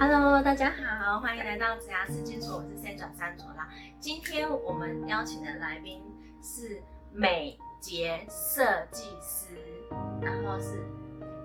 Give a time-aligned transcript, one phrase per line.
[0.00, 3.68] Hello，大家好，欢迎来到子牙世界所，我是三转三卓啦。
[4.00, 6.02] 今天我们邀请的来宾
[6.42, 9.48] 是美睫设计师，
[10.22, 10.82] 然后是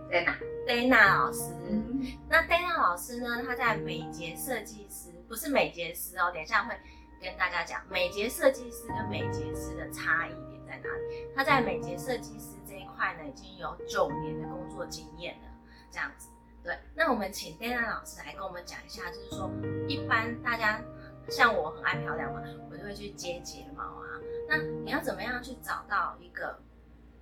[0.10, 1.54] Dana Dana 老师。
[2.30, 6.74] 那 Dana 老师呢，他在美睫设计师，不是美睫师哦，等一下会
[7.22, 11.28] 跟大家讲美睫设计师跟美睫师的差异点在哪里。
[11.36, 15.50] 他在美睫设计师这一块呢，已经有九年的工作经验了，
[15.92, 16.30] 这样子。
[16.66, 19.52] 对，那我们请 Dana 老师来跟我们讲一下，就是说，
[19.88, 20.82] 一般大家
[21.30, 24.20] 像我很爱漂亮嘛，我就会去接睫毛啊。
[24.50, 26.58] 那你要怎么样去找到一个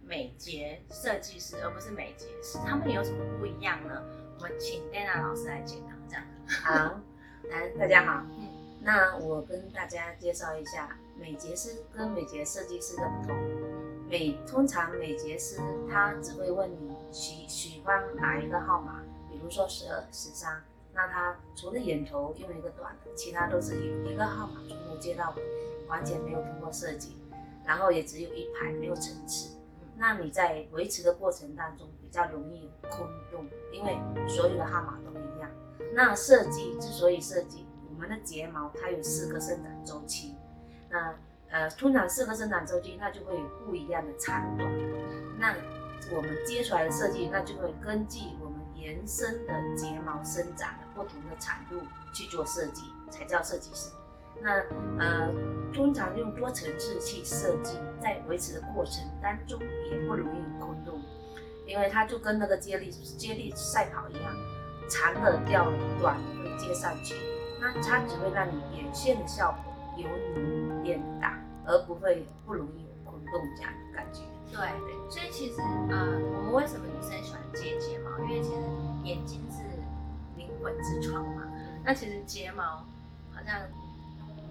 [0.02, 2.58] 美睫设计师，而不是美睫师？
[2.66, 4.02] 他们有什么不一样呢？
[4.38, 6.26] 我们请 Dana 老师来解答，这样。
[6.64, 7.02] 好，
[7.50, 8.48] 来大家好，嗯，
[8.82, 13.36] 那我跟大家介绍一下美睫师跟美睫设计师的不同。
[14.10, 15.60] 美通常美睫师
[15.92, 19.03] 他只会问你喜喜欢哪一个号码。
[19.44, 25.44] 比如说十二、十三，那他除了眼头用一个短的，其他都是一一个号码从头接到尾，
[25.86, 27.18] 完全没有通过设计，
[27.66, 29.58] 然后也只有一排，没有层次。
[29.98, 33.98] 那你在维持的过程当中比较容易空洞，因为
[34.30, 35.50] 所有的号码都一样。
[35.94, 40.38] 那设计之所以设计，我们的睫毛它有四个生长周期，
[40.90, 41.14] 那
[41.50, 44.72] 呃通常四个生长周期，它就会有不一样的长短。
[45.38, 45.54] 那
[46.16, 48.20] 我们接出来的设计，那就会根据。
[48.84, 51.80] 延伸的睫毛生长的不同的长度
[52.14, 53.90] 去做设计，才叫设计师。
[54.42, 54.60] 那
[55.00, 55.32] 呃，
[55.74, 59.58] 通常用多层次去设计，在维持的过程当中
[59.90, 61.02] 也不容易空洞，
[61.66, 64.36] 因为它就跟那个接力接力赛跑一样，
[64.90, 67.16] 长的掉了，短的会接上去。
[67.62, 74.20] 那它只会让你眼线的效果由浓变大，而不会不容易有空洞这样的感觉。
[74.52, 74.68] 对，
[75.10, 76.86] 所以其实呃，我们为什么
[82.56, 82.86] 毛
[83.34, 83.62] 好像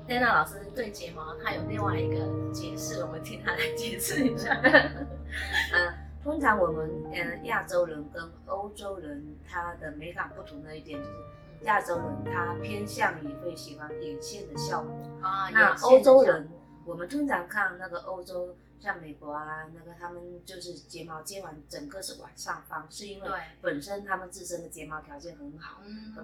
[0.06, 4.55] Dana 老师对睫毛他有另外一个解释，我们听他来解释一下。
[4.63, 11.13] 嗯，通常我们嗯亚洲人跟欧洲人他的美感不同的一点就是，
[11.63, 16.48] 亚洲人他偏向于会喜欢眼线的效果啊，那欧洲人
[16.84, 18.55] 我们通常看那个欧洲。
[18.83, 23.29] 像美国啊，那个他们就是睫毛接完整个是往上方，是因为
[23.61, 25.81] 本身他们自身的睫毛条件很好，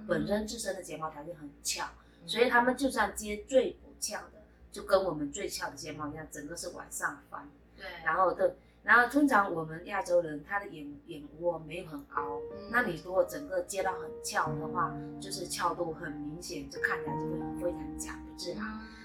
[0.09, 1.87] 本身自身的睫毛条件很翘，
[2.27, 4.43] 所以他们就算接最不翘的，
[4.73, 7.49] 就跟我们最翘的睫毛一样，整个是往上翻。
[7.77, 12.41] 对，然后对，然后通常我们亚洲人他的眼眼窝没有很凹，
[12.73, 18.65] 那你如果整个接到很翘的话，就是翘度很明显，就看起来就会非常假不自然，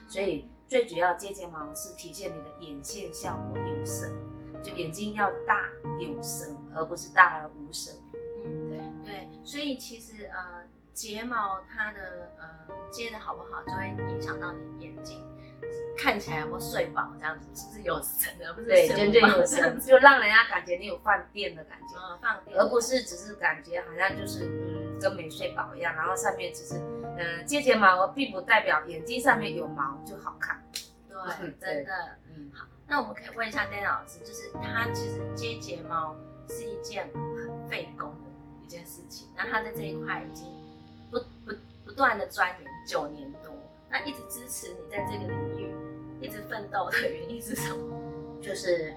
[0.10, 0.48] 所以。
[0.68, 4.12] 最主要接睫毛是体现你的眼线效果有神，
[4.64, 5.70] 就眼睛要大
[6.00, 7.94] 有神，而不是大而无神。
[8.46, 10.64] 嗯，对对，所以其实呃
[10.94, 15.22] 睫毛它的呃接的好不好，就会影响到你眼睛
[15.98, 18.52] 看起来有没有睡饱，这样子是不是有神的？
[18.54, 26.82] 不是对，真正有 神，就让人家感觉你有放电的感觉，嗯，放电，而不是只是感觉好像就是嗯跟没睡饱一样，然后上面只是。
[27.18, 30.62] 嗯，接睫毛并不代表眼睛上面有毛就好看。
[31.08, 31.92] 对，真的。
[32.30, 36.16] 嗯，好，那我们可以问一下 Dana 老师，就是他其实接睫毛
[36.48, 38.30] 是一件很费工的
[38.64, 40.48] 一件事情，那他在这一块已经
[41.12, 43.54] 不不不断的钻研九年多，
[43.90, 45.74] 那一直支持你在这个领域
[46.20, 48.00] 一直奋斗的原因是什么？
[48.42, 48.94] 就是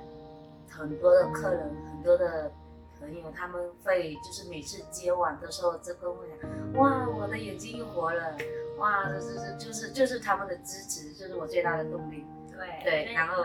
[0.71, 2.51] 很多的客人，很多的。
[2.99, 8.37] 朋友他们会就是每次接完的时候就跟我讲，哇，我的眼睛又活了，
[8.79, 12.25] 哇，这是就是就是他们的支持，就是我最大的动力。
[12.51, 13.45] 对对，然后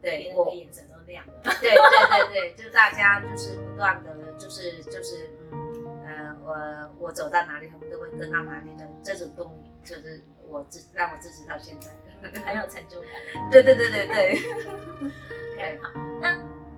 [0.00, 1.32] 对，我的眼神都亮了。
[1.60, 6.36] 对对对对，就大家就是不断的，就是就是嗯呃，
[6.98, 11.90] 我我走到哪里，他们都会跟到哪里的这种动力，就是我支让我支持到现在，
[12.42, 13.10] 很有成就感。
[13.50, 14.38] 对对对对对。
[15.54, 16.36] OK，好，那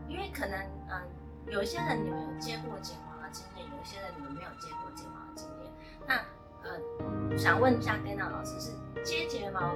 [0.08, 0.58] 因为可能
[0.90, 1.00] 嗯。
[1.48, 5.21] 有一些人你们有接过睫毛的经验，有一些人你们没有接过睫毛。
[6.06, 6.14] 那
[6.62, 8.72] 呃，想问一下 Dana 老师，是
[9.02, 9.74] 接睫毛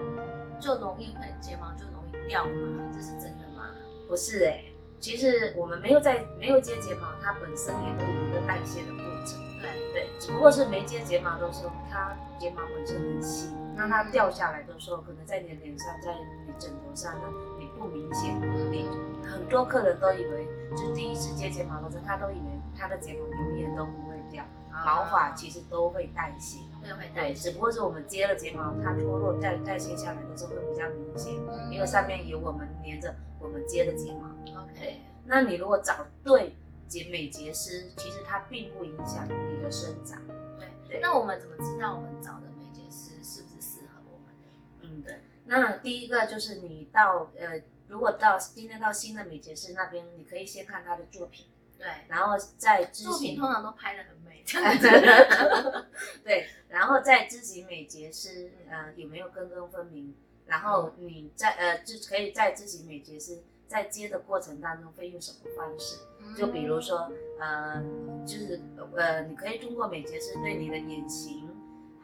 [0.61, 2.91] 就容易会睫毛就容易掉吗？
[2.93, 3.69] 这是真的吗？
[4.09, 4.65] 不是哎，
[5.01, 9.39] 其实我们没有在没有接睫毛，它本身也都有一个代谢的过程。
[9.61, 16.13] 对对，只不过是没接睫毛的时候，它睫毛本身很细，那它掉下来的时候，可能在你的脸上，在
[16.47, 17.25] 你枕头上呢，
[17.59, 18.39] 你不明显。
[18.71, 18.89] 你
[19.27, 20.47] 很多客人都以为。
[20.77, 27.51] 就第一次接睫毛的时候，他都以为他的睫毛永远都不会掉，毛发其实都会代谢，对，会代谢。
[27.51, 31.33] 只不过是我们接了睫毛，它脱落代代谢下来的时候会比较明显，
[31.71, 34.29] 因为上面有我们粘着我们接的睫毛。
[34.63, 36.57] OK，那你如果找对
[36.89, 40.21] 睫美睫师，其实它并不影响你的生长。
[40.59, 44.35] 对，对那我们怎么知道我们找的美睫师是不是适合我们？
[44.83, 45.21] 嗯，对。
[45.45, 51.47] 那第一个就是你到呃，如果到今天到新的美睫师那边，你可以先看他的作品，
[51.79, 54.45] 对，然后在知作品通常都拍的很美。
[56.23, 60.15] 对，然后在知行美睫师呃有没有根根分明，
[60.47, 65.99] 然后你在呃就可以在知行美睫师在接的过程当中会用什么方式？
[66.37, 67.83] 就比如说呃
[68.25, 68.61] 就是
[68.95, 71.49] 呃你可以通过美睫师对你的眼型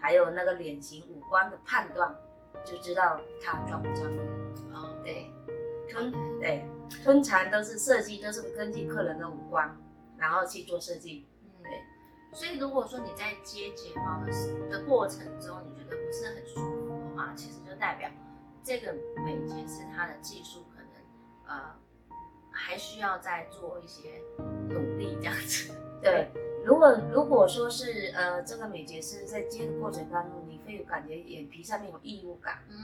[0.00, 2.12] 还有那个脸型五官的判断，
[2.64, 4.20] 就知道它专不专业。
[4.72, 5.30] 哦，对，
[5.88, 6.10] 通
[6.40, 6.64] 对
[7.04, 9.76] 通常都是设计都是根据客人的五官，
[10.16, 11.26] 然后去做设计。
[11.62, 11.64] 嗯，
[12.32, 18.08] 所以如果说你在接睫毛的时的过程中，你觉得不是很舒服的话，其实就代表
[18.64, 18.92] 这个
[19.24, 21.74] 美睫师他的技术可能呃
[22.50, 24.20] 还需要再做一些
[24.68, 25.74] 努力这样子。
[26.00, 26.30] 对，
[26.64, 32.76] 如果如果说是呃这个美睫师在接的过程当中，你会感觉眼皮上面有异物感，嗯，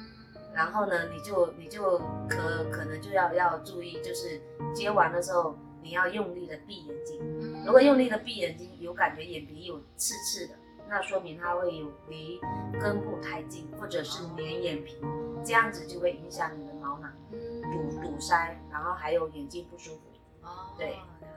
[0.54, 1.98] 然后呢，你就你就
[2.28, 4.40] 可可能就要要注意，就是
[4.74, 7.20] 接完的时候你要用力的闭眼睛。
[7.40, 10.54] 嗯如果用力的闭眼睛，有感觉眼皮有刺刺的，
[10.88, 12.40] 那说明它会有离
[12.80, 14.96] 根部太近，或者是粘眼皮，
[15.44, 20.00] 这样子就会影响你的毛囊堵堵塞，然后还有眼睛不舒服。
[20.42, 20.96] 哦，对了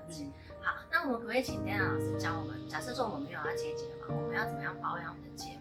[0.09, 0.23] 解。
[0.23, 0.31] 嗯，
[0.61, 2.69] 好，那我们可不可以请 Dana 老师教我们？
[2.69, 5.59] 假设说我们没有要接睫毛，我们要怎么样保养我们的睫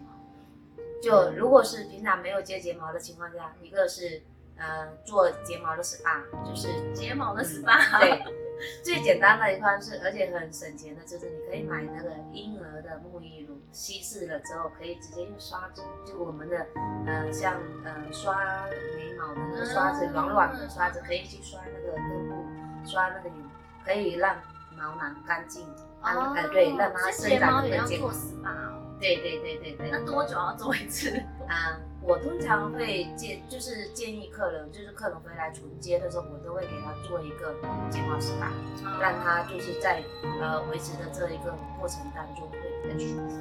[1.01, 4.21] 就如果是平常没有接睫毛的情况下，一个是
[4.57, 8.23] 呃做睫毛的 SPA，就是睫毛的 SPA，对，
[8.83, 16.67] 最简单的一块是，而且很省钱的，就是你可以买那个婴儿的沐浴乳，稀释了之后可以直接用刷子，就我们的
[17.07, 22.45] 呃像呃刷眉毛的那个刷子，嗯软软的刷子，可以去刷那个根部，
[22.85, 23.35] 刷那个眼，
[23.83, 24.35] 可以让
[24.77, 25.67] 毛囊干净，
[26.03, 28.11] 让呃对，让它生长毛也要做得更健康。
[28.11, 28.77] SPA 哦。
[28.99, 29.89] 对对对对对。
[29.91, 31.09] 那多久要做一次？
[31.49, 37.53] 啊、我通常会建，就是建议客人，就是客人回来重接的时候，我都会给他做一个
[37.89, 38.51] 睫毛 SPA，
[38.99, 40.03] 让他就是在
[40.39, 43.37] 呃维持的这一个过程当中会比较舒服。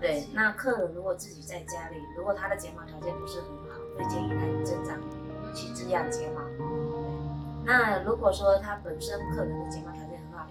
[0.00, 6.40] 对，那客人如果自己在家里，如果他的睫毛条件不是很好，会建议他用增长液去滋养睫毛。
[6.42, 10.03] 对，那如果说他本身客人的睫毛条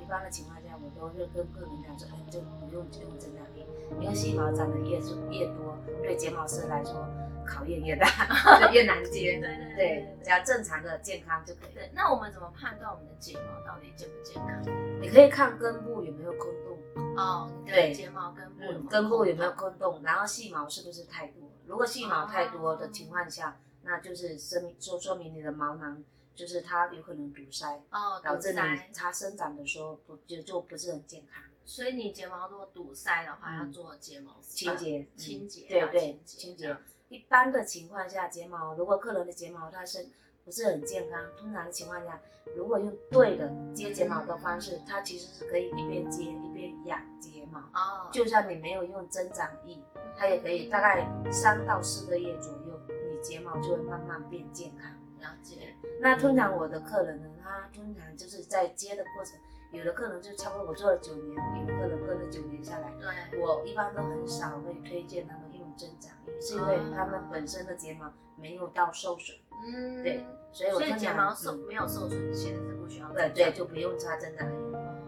[0.04, 3.66] 一般的情况下，我都会跟客人讲说，哎，就不用用增长液，
[4.02, 4.98] 因为细毛长得越
[5.30, 7.08] 越多，对睫毛师来说
[7.48, 8.06] 考验越大，
[8.60, 9.40] 就越难接。
[9.40, 11.74] 对对对，只要正常的健康就可以。
[11.74, 14.62] 对，那我们怎么判断我们的睫毛到底健不健康？
[15.00, 21.50] 你可以看根部有没有空洞，哦，对睫毛根部，根部有没有空洞，然后细毛是不是太多？
[21.66, 26.04] 如果细毛太多的情况下，那就是说明说说明你的毛囊
[26.36, 28.60] 就是它有可能堵塞，哦，导致你。
[28.96, 31.44] 它生长的时候不就就不是很健康。
[31.66, 36.76] 所以你睫毛如果堵塞的话，嗯要做睫毛清洁嗯清洁，对对清清洁
[37.10, 40.10] 一般的情况下，睫毛如果客人的睫毛它是
[40.44, 42.20] 不是很健康，通常的情况下，
[42.56, 47.60] 如果用对的接睫毛的方式，它其实是可以一边接一边养睫毛。
[47.60, 49.80] 哦，就算你没有用增长液，
[50.18, 54.92] 它也可以大概三到四个月左右，你睫毛就会慢慢变健康。
[55.24, 59.40] 了解，那通常我的客人呢，他通常就是在接的过程，
[59.72, 62.94] 有的客人就差不多我做了九年，有的客人跟了九年下来，
[63.32, 74.58] 对，我一般都很少会推荐他们用增长液，是因为他们本身的睫毛没有到受损，嗯，对，所以我所以通常睫毛受嗯没有受损，其实是不需要对对，就不用擦增长液。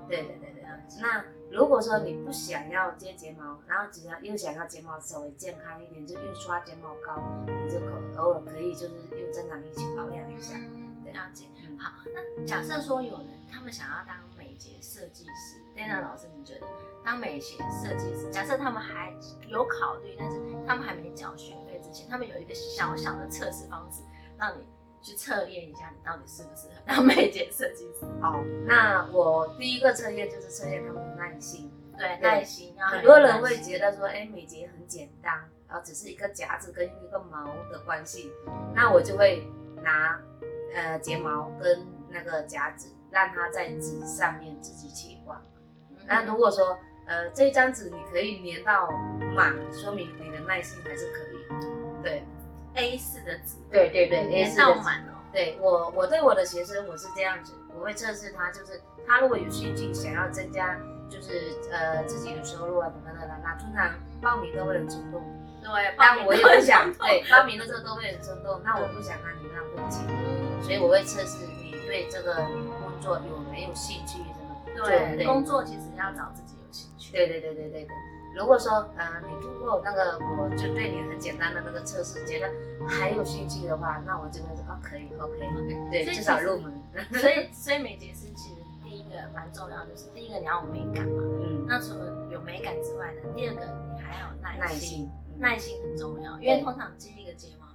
[0.07, 0.63] 对对对对
[1.01, 10.55] 那如果说你不想要接睫毛，然后只要又想要睫毛稍微健康一点，就用刷睫毛膏，你就可偶尔可以就是用增长液去保养一下。
[10.57, 10.83] 嗯
[11.13, 11.45] 了解。
[11.63, 16.67] 嗯好，那假设说有人他们想要当美睫设计师，Dana 老师，你觉得
[17.05, 19.13] 当美睫设计师，假设他们还
[19.47, 20.37] 有考虑，但是
[20.67, 24.01] 他们还没缴学费之前，他们有一个小小的测试方式，
[24.37, 24.65] 让你
[25.05, 28.05] 去测验一下你到底适不适合当美睫设计师。
[28.23, 31.71] 哦，那我第一个测验就是测验他们的耐心。
[31.95, 32.75] 对，耐心。
[32.75, 35.33] 要很多人会觉得说，哎，美睫很简单，
[35.67, 38.31] 然后只是一个夹子跟一个毛的关系，
[38.73, 39.47] 那我就会
[39.83, 40.19] 拿
[40.73, 45.39] 呃睫毛跟那个夹子，让它在纸上面自己去画。
[46.07, 48.89] 那如果说呃这张纸你可以粘到
[49.35, 52.03] 满，说明你的耐心还是可以。
[52.03, 52.23] 对
[52.75, 55.11] A 四的纸，对对对粘，A4 的纸到满哦。
[55.31, 60.77] 对我，我对我的学生我是这样子，我会测试他，就是他如果有兴趣想要增加，
[61.09, 65.21] 就是呃自己的收入啊什么的啦，那通常报名都会很冲动，
[65.61, 77.11] 对，但我也不想，对，报名的时候都会很冲动，那我不想让你浪费钱，所以我会测试你对这个工作有没有兴趣什么，对，对工作其实要找自己有兴趣。
[77.11, 77.95] 对对对对对对。
[78.35, 82.49] 如果说呃你通过那个我就对你很简单的那个测试，觉得
[82.87, 86.73] 还有兴趣的话，那我就会说哦可以 OK OK，对，至少入门。
[87.13, 91.23] 所以所以美睫师其实第一个蛮重要，就是第一个你要有美感嘛。
[91.41, 91.65] 嗯。
[91.67, 93.61] 那除了有美感之外呢，第二个
[93.95, 97.65] 你还要有耐心，耐心很重要，因为通常接一个睫毛，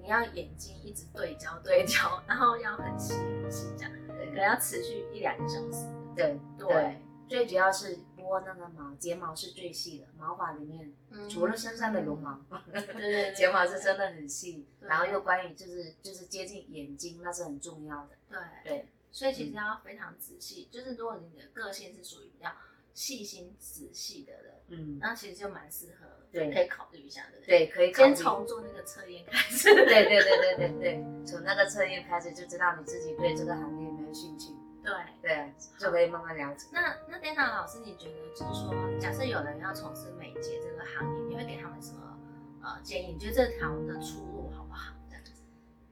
[0.00, 5.86] 你要眼睛一直对焦对焦，然后要很细很细这样，可能要持续一两个小时。
[6.14, 10.92] 对对，最主要是拨那个毛，睫毛是最细的，毛发里面
[11.30, 12.40] 除了身上的绒毛，
[12.72, 14.66] 对睫毛是真的很细。
[14.80, 18.10] 然后又关于就是就是接近眼睛，那是很重要的。
[18.28, 20.68] 对对，所以其实要非常仔细。
[20.72, 22.50] 就是如果你的个性是属于比较
[22.92, 27.38] 细心仔细的人，嗯，那其实就蛮适合，对，可以考虑一下的。
[27.46, 29.72] 对，可以先从做那个测验开始。
[29.72, 34.52] 对对对对对对，从那个测验开始就知道你自己对这个行业有没有兴趣。
[34.86, 36.68] 对对，就可以慢慢了解。
[36.70, 42.16] 那那 Dana 老师，你觉得就是说，假设有人要从事美睫这个行业，你会给他们什么
[42.62, 43.14] 呃建议？
[43.14, 44.92] 你觉得这条的出路好不好？
[45.08, 45.32] 这样子？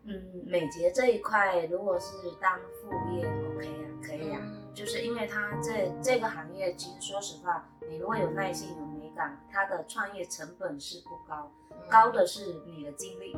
[0.04, 4.40] 嗯，美睫这一块，如果是当副业，OK 啊，可以啊。
[4.72, 11.50] 就是因为它这这个行业，其实说实话，你如果有耐心、有美感，它的创业成本是不高，
[11.90, 13.36] 高的是你的精力，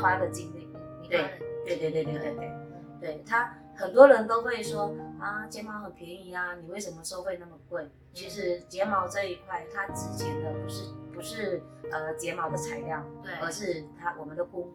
[0.00, 0.72] 花的精力。
[1.10, 2.52] 对对对对对对对，
[3.00, 3.54] 对它。
[3.76, 7.88] 很多人都会说啊，睫毛很便宜啊，你为什么收费那么贵？
[8.12, 14.70] 其实睫毛这一块，它值钱的不是不是呃睫毛的材料，对，而是它我们的工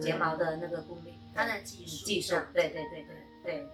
[0.00, 3.68] 睫毛的那个工艺，它的技术技术，对对对对对。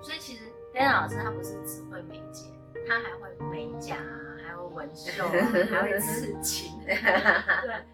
[0.00, 2.46] 所以其实 Dan 老师他不是只会美睫，
[2.86, 3.96] 他还会美甲，
[4.46, 5.26] 还会纹绣，
[5.70, 6.94] 还会刺青，对。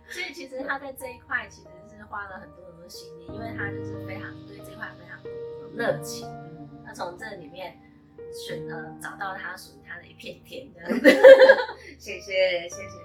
[0.08, 4.88] 所以其实他在这一块其实是花了很多很多心力，因为他就是非常对这块。
[5.78, 6.28] 热情，
[6.84, 7.78] 他从这里面
[8.32, 10.80] 选呃找到他属于他的一片天的。
[11.98, 12.98] 谢谢谢谢。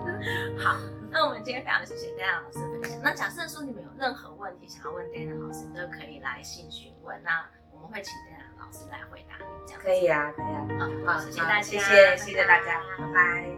[0.58, 0.76] 好，
[1.10, 3.00] 那我们今天非常谢谢 Dana 老师分享。
[3.02, 7.22] 那假设说你们有任何问题想要问 Dana 老师，都可以来信询问。
[7.22, 10.66] 那我们会请 Dana 老师来回答你，这样可以啊，可以啊。
[11.06, 13.50] 好，谢谢大家，谢谢谢谢大家，拜拜。